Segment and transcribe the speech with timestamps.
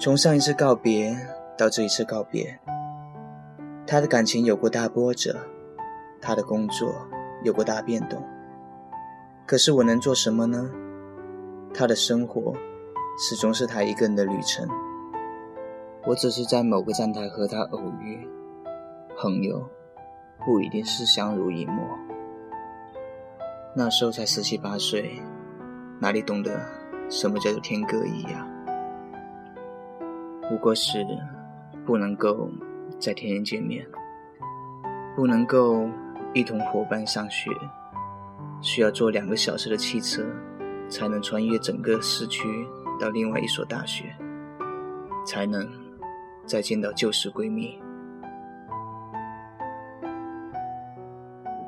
[0.00, 1.14] 从上一次告别
[1.58, 2.58] 到这一次告别，
[3.86, 5.36] 他的感情有过大波折，
[6.22, 7.06] 他的工作
[7.44, 8.26] 有过大变动。
[9.44, 10.70] 可是我能做什么呢？
[11.74, 12.54] 他的生活
[13.18, 14.66] 始终是他一个人的旅程。
[16.06, 18.26] 我只是在某个站台和他偶遇，
[19.18, 19.68] 朋友
[20.46, 21.84] 不一定是相濡以沫。
[23.76, 25.20] 那时候才十七八岁，
[26.00, 26.58] 哪里懂得
[27.10, 28.46] 什么叫做天各一呀？
[30.50, 31.06] 不过是
[31.86, 32.50] 不能够
[32.98, 33.86] 在天天见面，
[35.16, 35.88] 不能够
[36.34, 37.50] 一同伙伴上学，
[38.60, 40.22] 需要坐两个小时的汽车
[40.88, 42.66] 才能穿越整个市区
[43.00, 44.14] 到另外一所大学，
[45.24, 45.66] 才能。
[46.46, 47.78] 再见到旧时闺蜜，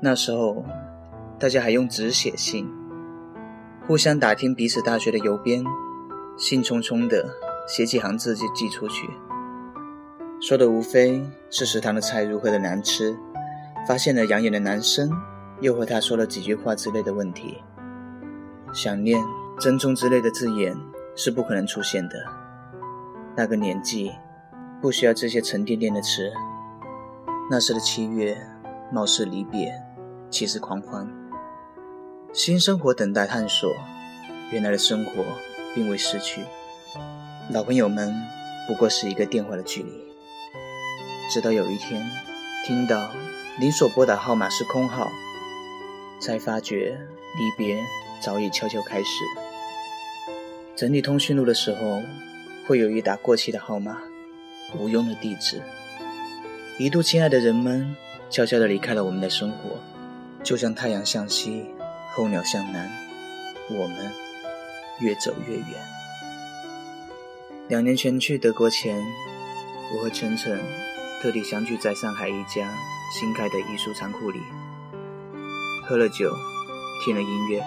[0.00, 0.64] 那时候
[1.38, 2.68] 大家还用纸写信，
[3.86, 5.62] 互相打听彼此大学的邮编，
[6.36, 7.24] 兴冲冲的
[7.66, 9.08] 写几行字就寄出去，
[10.40, 13.16] 说的无非是食堂的菜如何的难吃，
[13.86, 15.10] 发现了养眼的男生
[15.60, 17.58] 又和他说了几句话之类的问题，
[18.72, 19.22] 想念、
[19.58, 20.76] 珍重之类的字眼
[21.16, 22.16] 是不可能出现的，
[23.36, 24.12] 那个年纪。
[24.82, 26.30] 不需要这些沉甸甸的词。
[27.50, 28.36] 那时的七月，
[28.92, 29.82] 貌似离别，
[30.28, 31.08] 其实狂欢。
[32.34, 33.66] 新生活等待探索，
[34.50, 35.24] 原来的生活
[35.74, 36.42] 并未失去。
[37.50, 38.14] 老朋友们
[38.66, 39.92] 不过是一个电话的距离。
[41.30, 42.02] 直到有一天，
[42.66, 43.10] 听到
[43.60, 45.10] 您所拨打号码是空号，
[46.18, 46.98] 才发觉
[47.36, 47.78] 离别
[48.18, 49.06] 早已悄悄开始。
[50.74, 52.02] 整理通讯录的时候，
[52.66, 53.98] 会有一打过期的号码。
[54.78, 55.62] 无用的地址，
[56.78, 57.94] 一度亲爱的人们
[58.30, 59.78] 悄悄地离开了我们的生活，
[60.42, 61.66] 就像太阳向西，
[62.12, 62.90] 候鸟向南，
[63.70, 64.10] 我们
[65.00, 65.93] 越走越远。
[67.66, 69.02] 两年前去德国前，
[69.94, 70.60] 我和晨晨
[71.22, 72.70] 特地相聚在上海一家
[73.10, 74.38] 新开的艺术仓库里，
[75.82, 76.30] 喝了酒，
[77.02, 77.64] 听了音乐。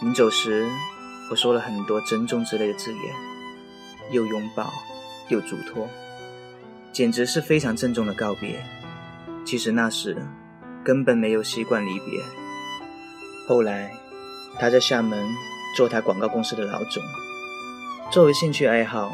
[0.00, 0.66] 临走时，
[1.30, 3.14] 我说了很多珍重之类的字眼，
[4.10, 4.72] 又拥抱。
[5.28, 5.88] 又嘱托，
[6.90, 8.64] 简直是非常郑重的告别。
[9.46, 10.26] 其实那时
[10.82, 12.20] 根本没有习惯离别。
[13.46, 13.92] 后来，
[14.58, 15.24] 他在厦门
[15.76, 17.00] 做他广告公司的老总。
[18.10, 19.12] 作为兴趣爱好，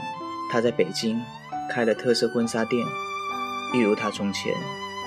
[0.50, 1.22] 他在北京
[1.68, 2.82] 开了特色婚纱店，
[3.74, 4.54] 一如他从前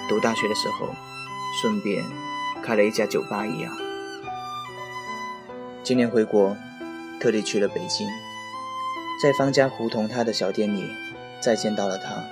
[0.08, 0.90] 读大学的时候，
[1.60, 2.06] 顺便
[2.62, 3.76] 开了一家酒吧一样。
[5.82, 6.56] 今年回国，
[7.20, 8.08] 特地去了北京。
[9.20, 10.88] 在方家胡同他的小店里，
[11.42, 12.24] 再见到了他。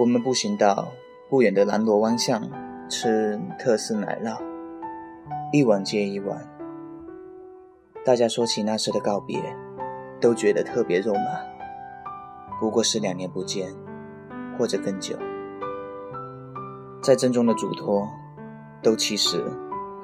[0.00, 0.88] 我们步行到
[1.30, 2.42] 不远的南锣湾巷，
[2.90, 4.36] 吃特色奶酪，
[5.52, 6.44] 一碗接一碗。
[8.04, 9.40] 大家说起那时的告别，
[10.20, 11.20] 都觉得特别肉麻。
[12.60, 13.72] 不过是两年不见，
[14.58, 15.16] 或者更久。
[17.00, 18.08] 再郑重的嘱托，
[18.82, 19.40] 都其实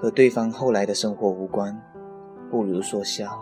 [0.00, 1.76] 和对方后来的生活无关，
[2.50, 3.36] 不如说笑。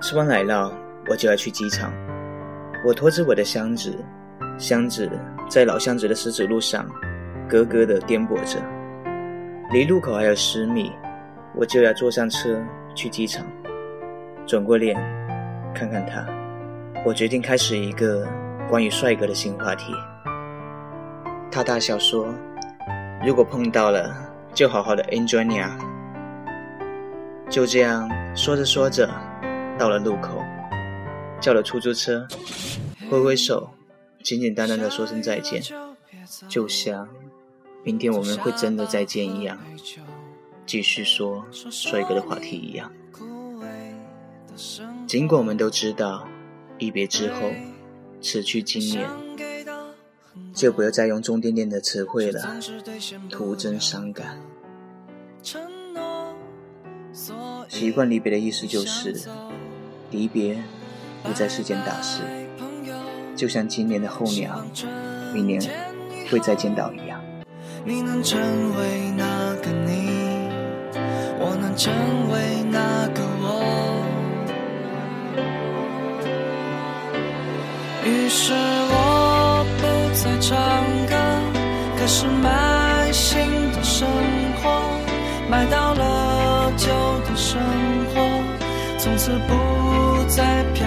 [0.00, 0.72] 吃完奶酪，
[1.08, 1.92] 我就要去机场。
[2.86, 3.96] 我拖着我的箱子，
[4.58, 5.10] 箱子
[5.48, 6.88] 在老巷子的石子路上，
[7.48, 8.62] 咯咯地颠簸着。
[9.72, 10.92] 离路口还有十米，
[11.56, 12.60] 我就要坐上车
[12.94, 13.44] 去机场。
[14.46, 14.96] 转过脸，
[15.74, 16.26] 看看他，
[17.04, 18.26] 我决定开始一个
[18.68, 19.92] 关于帅哥的新话题。
[21.50, 22.34] 他大笑说
[23.24, 24.14] ：“如果碰到了，
[24.54, 25.78] 就好好的 enjoy 你啊。”
[27.50, 29.08] 就这样说着说着。
[29.78, 30.44] 到了路口，
[31.40, 32.28] 叫了出租车，
[33.10, 33.70] 挥挥手，
[34.22, 35.62] 简简单单的说声再见，
[36.46, 37.08] 就像
[37.82, 39.58] 明天我们会真的再见一样，
[40.66, 42.92] 继续说帅哥的话题一样。
[45.06, 46.26] 尽管我们都知道，
[46.78, 47.50] 一别之后，
[48.20, 49.08] 此去经年，
[50.54, 52.56] 就不要再用重点点的词汇了，
[53.30, 54.40] 徒增伤感。
[57.68, 59.20] 习惯离别的意思就是。
[60.10, 60.62] 离别
[61.22, 62.20] 不再是件大事，
[63.34, 64.62] 就像今年的候鸟，
[65.32, 65.58] 明年
[66.30, 67.18] 会再见到一样。
[67.82, 68.38] 你能成
[68.76, 70.50] 为那个你，
[71.40, 71.90] 我能成
[72.30, 73.22] 为那个
[78.32, 79.84] 于是我不
[80.14, 80.56] 再唱
[81.06, 81.14] 歌，
[81.98, 83.38] 开始买新
[83.72, 84.08] 的生
[84.56, 84.70] 活，
[85.50, 86.88] 买到了旧
[87.28, 87.60] 的生
[88.14, 88.42] 活，
[88.98, 89.52] 从此不。
[90.28, 90.86] 再漂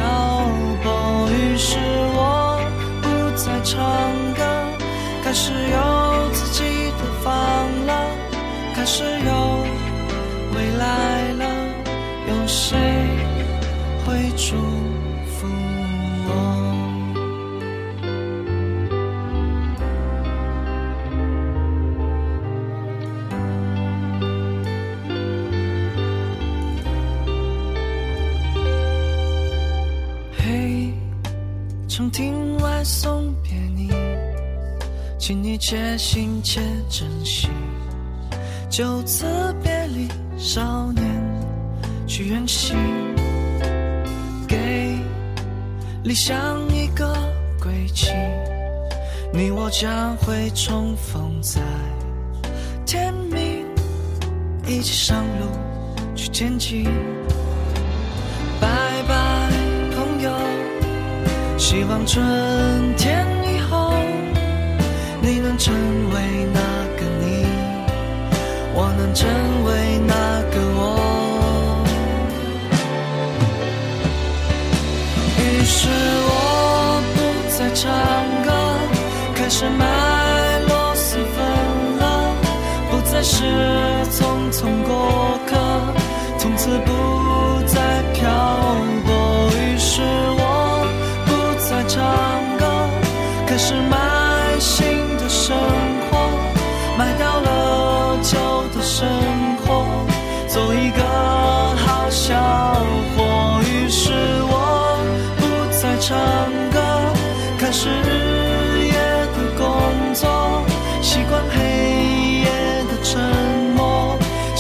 [0.82, 1.78] 泊，于是
[2.16, 2.60] 我
[3.04, 3.08] 不
[3.38, 3.78] 再唱
[4.34, 4.44] 歌，
[5.24, 6.64] 开始有自己
[6.98, 7.32] 的房
[7.86, 8.10] 了，
[8.74, 9.45] 开始有
[35.96, 37.48] 你且行且珍惜。
[38.70, 39.26] 就此
[39.64, 41.06] 别离，少年
[42.06, 42.76] 去远行，
[44.46, 45.00] 给
[46.04, 46.36] 理想
[46.70, 47.16] 一个
[47.64, 48.12] 归期。
[49.32, 51.62] 你我将会重逢在
[52.86, 53.66] 天明，
[54.68, 55.48] 一起上路
[56.14, 56.84] 去前进。
[58.60, 58.68] 拜
[59.08, 59.50] 拜，
[59.96, 60.30] 朋友，
[61.58, 62.22] 希望春
[62.98, 63.26] 天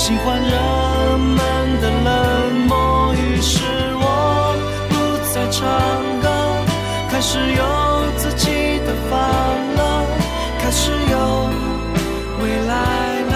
[0.05, 0.51] 喜欢人
[1.19, 3.11] 们的冷漠。
[3.15, 3.63] 于是
[3.95, 4.03] 我
[4.87, 4.93] 不
[5.33, 5.65] 再唱
[6.21, 6.29] 歌，
[7.09, 7.65] 开始有
[8.15, 9.17] 自己的烦
[9.73, 10.05] 了，
[10.59, 11.49] 开始有
[12.39, 12.71] 未来
[13.31, 13.35] 了，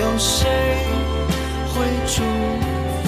[0.00, 0.50] 有谁
[1.68, 2.16] 会祝
[3.04, 3.06] 福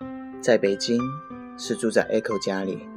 [0.00, 0.08] 我？
[0.40, 0.98] 在北京
[1.62, 2.88] 是住在 Echo 家里，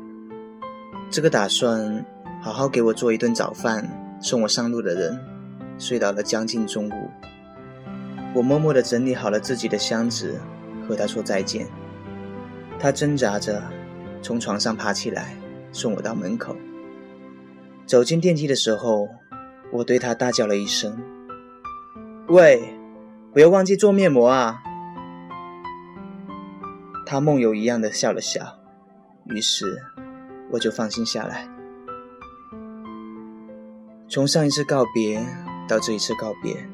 [1.09, 2.05] 这个打算
[2.41, 3.85] 好好给我做一顿早饭
[4.21, 5.19] 送我上路的人，
[5.77, 7.09] 睡到了将近中午。
[8.33, 10.39] 我默默地整理好了自己的箱子，
[10.87, 11.67] 和他说再见。
[12.79, 13.61] 他挣扎着
[14.21, 15.35] 从床上爬起来，
[15.73, 16.55] 送我到门口。
[17.85, 19.09] 走进电梯的时候，
[19.73, 20.97] 我对他大叫了一声
[22.29, 22.63] ：“喂，
[23.33, 24.63] 不要忘记做面膜啊！”
[27.13, 28.57] 他梦游一样的笑了笑，
[29.25, 29.83] 于是
[30.49, 31.47] 我就放心下来。
[34.09, 35.23] 从上一次告别
[35.67, 36.67] 到这一次告别，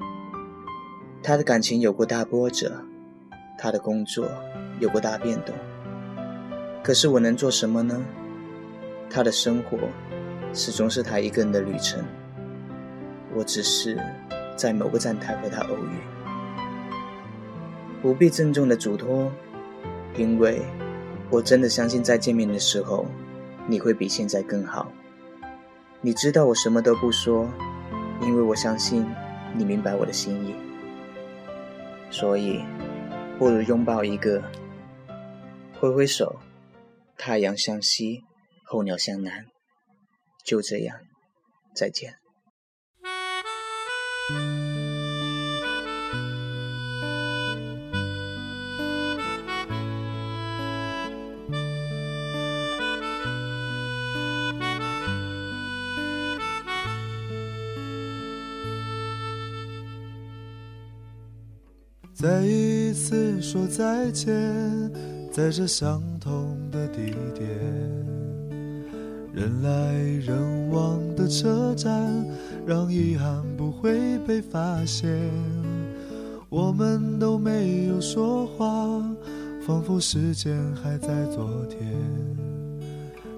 [1.22, 2.82] 他的感情有过大波折，
[3.58, 4.30] 他的工作
[4.80, 5.54] 有过大变动。
[6.82, 8.02] 可是我能做什么呢？
[9.10, 9.78] 他的生活
[10.54, 12.02] 始终是他一个人的旅程，
[13.36, 14.02] 我只是
[14.56, 16.00] 在某个站台和他偶遇，
[18.02, 19.30] 不必郑重的嘱托。
[20.20, 20.62] 因为
[21.32, 23.06] 我真的相信，在见面的时候，
[23.70, 24.92] 你会比现在更好。
[26.02, 27.50] 你知道我什么都不说，
[28.22, 29.06] 因为我相信
[29.56, 30.54] 你明白我的心意。
[32.12, 32.66] 所以，
[33.38, 34.44] 不如拥抱一个，
[35.80, 36.42] 挥挥手，
[37.18, 38.26] 太阳向西，
[38.66, 39.46] 候鸟向南，
[40.44, 40.98] 就这样，
[41.74, 42.19] 再见。
[62.22, 64.36] 再一次说再见，
[65.32, 67.48] 在这相同的地点，
[69.32, 71.90] 人来人往的车站，
[72.66, 75.18] 让遗憾不会被发现。
[76.50, 79.02] 我们都没有说话，
[79.66, 81.80] 仿佛时间还在昨天，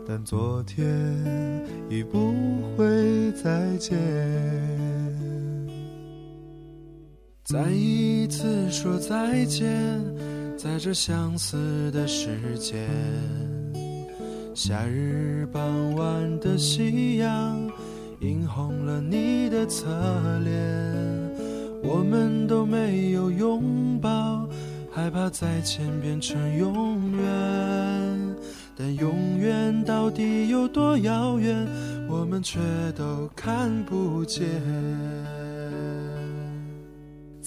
[0.08, 0.84] 但昨天
[1.88, 2.34] 已不
[2.76, 3.96] 会再见。
[7.52, 9.70] 再一次说再见，
[10.58, 12.88] 在这相似的时间，
[14.56, 17.70] 夏日傍晚的夕阳
[18.22, 19.86] 映红了你的侧
[20.46, 20.56] 脸，
[21.84, 24.48] 我们都没有拥抱，
[24.90, 28.36] 害怕再见变成永远，
[28.78, 31.68] 但永远到底有多遥远，
[32.08, 32.62] 我们却
[32.96, 34.48] 都看不见。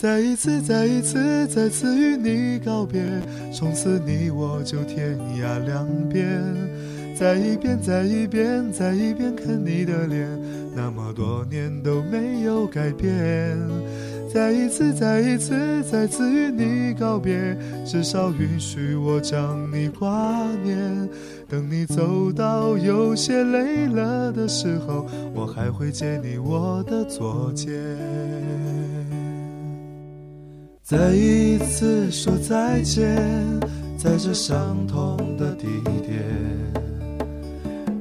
[0.05, 3.03] 再一次，再一次，再次与你告别，
[3.51, 6.45] 从此你我就天涯两边。
[7.19, 10.29] 再一遍，再一遍，再一遍看你的脸，
[10.77, 13.59] 那么多年都没有改变。
[14.31, 17.57] 再一次，再一次，再次与你告别，
[17.87, 21.09] 至少允许我将你挂念。
[21.49, 27.73] 等你走到有些累了的时候，我还会借你我的左肩。
[30.85, 33.17] 再一次说再见，
[33.97, 35.67] 在这相同的地
[36.07, 36.23] 点，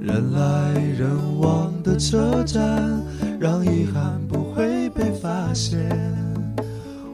[0.02, 1.10] 人来人
[1.40, 3.02] 往的车站，
[3.40, 5.80] 让遗憾不会被发现。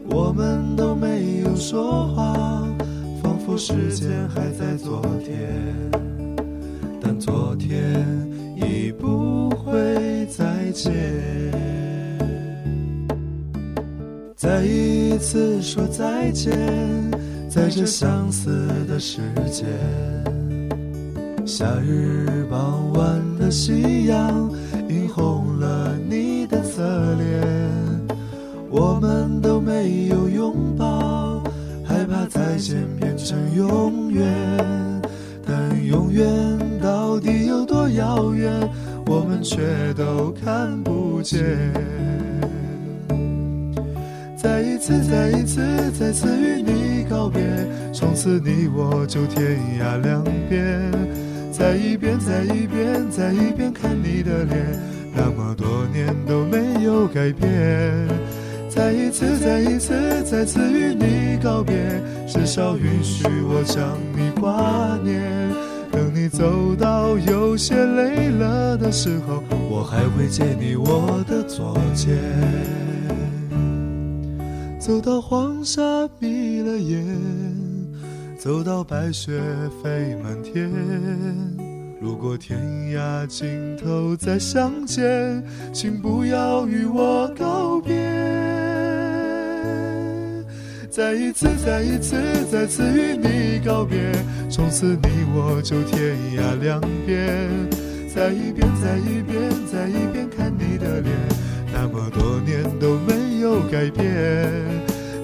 [0.10, 2.68] 我们都没有说话，
[3.22, 5.54] 仿佛时间还在昨天。
[7.00, 8.04] 但昨天
[8.56, 10.92] 已不会再见，
[14.39, 16.50] 再一次说再见，
[17.50, 19.19] 在这相似的时
[19.51, 19.67] 间。
[21.46, 24.50] 夏日傍晚的夕阳
[24.88, 26.81] 映红了你的侧
[27.15, 27.46] 脸，
[28.69, 31.43] 我们都没有拥抱，
[31.84, 34.25] 害怕再见变成永远，
[35.46, 36.25] 但永远。
[36.81, 38.58] 到底有多遥远，
[39.05, 41.43] 我们却都看不见。
[44.41, 45.62] 再一次，再一次，
[46.00, 47.41] 再次与你告别，
[47.91, 50.89] 从此你我就天涯两边。
[51.51, 54.79] 再一遍，再一遍，再一遍看你的脸，
[55.13, 58.08] 那么多年都没有改变。
[58.69, 59.93] 再一次，再一次，
[60.24, 61.75] 再次与你告别，
[62.25, 65.22] 至少允许我将你挂念。
[65.91, 72.15] 等你走到有些累了的时候，我还会借你我的左肩。
[74.89, 77.05] 走到黄沙迷了眼，
[78.39, 79.39] 走到白雪
[79.84, 80.67] 飞满天。
[82.01, 82.60] 如果天
[82.91, 87.93] 涯尽头再相见，请不要与我告别。
[90.89, 92.15] 再一次，再一次，
[92.51, 94.12] 再次与你告别，
[94.50, 97.48] 从此你我就天涯两边。
[98.12, 101.15] 再一遍，再一遍，再一遍看你的脸，
[101.72, 104.51] 那么多年都没有改变。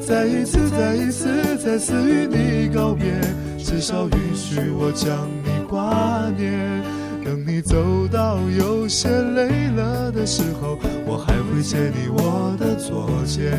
[0.02, 3.12] 再一次，再一次，再次与你告别，
[3.58, 6.84] 至少允许我将你挂念。
[7.24, 13.52] 等你走到有些累了的时候，我还会借你我的左肩。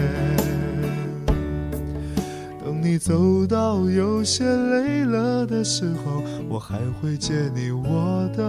[2.65, 8.45] 等你走到有些累了的时候，我还会借你我的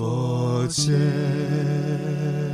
[0.00, 2.49] 所见。